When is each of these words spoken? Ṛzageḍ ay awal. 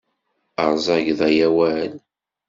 Ṛzageḍ 0.71 1.19
ay 1.29 1.37
awal. 1.47 1.91